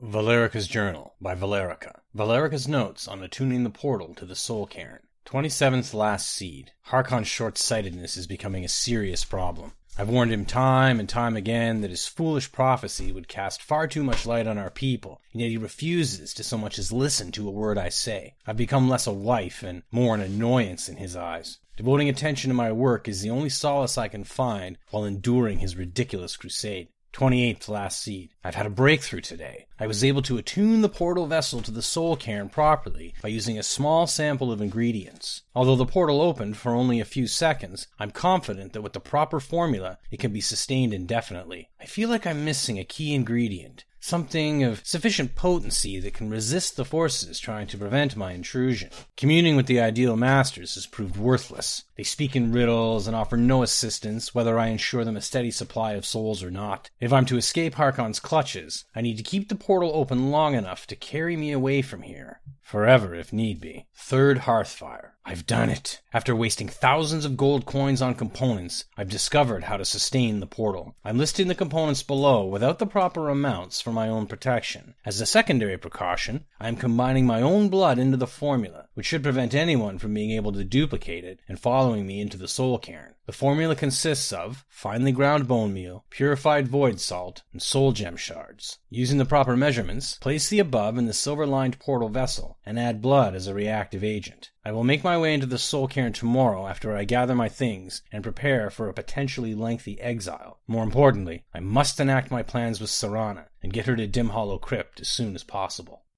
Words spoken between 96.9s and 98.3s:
I gather my things and